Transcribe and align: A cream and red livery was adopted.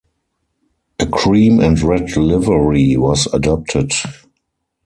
A 0.99 1.05
cream 1.05 1.59
and 1.59 1.79
red 1.79 2.17
livery 2.17 2.97
was 2.97 3.27
adopted. 3.35 3.91